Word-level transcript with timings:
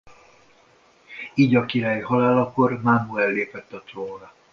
Így 1.35 1.55
a 1.55 1.65
király 1.65 2.01
halálakor 2.01 2.81
Mánuel 2.81 3.29
lépett 3.29 3.73
a 3.73 3.83
trónra. 3.83 4.33